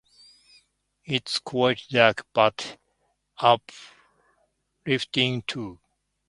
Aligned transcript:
Its 1.05 1.37
quite 1.37 1.83
dark 1.91 2.25
but 2.33 2.79
uplifting 3.39 5.43
too. 5.43 5.79